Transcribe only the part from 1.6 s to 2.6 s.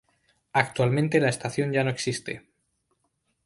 ya no existe.